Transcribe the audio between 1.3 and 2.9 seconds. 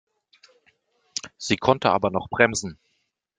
Sie konnte aber noch bremsen.